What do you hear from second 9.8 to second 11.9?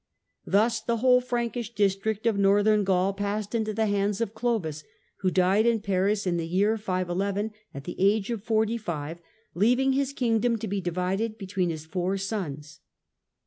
his king dom to be divided between his